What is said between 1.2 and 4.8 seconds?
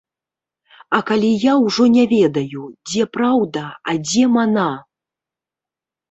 я ўжо не ведаю, дзе праўда, а дзе мана.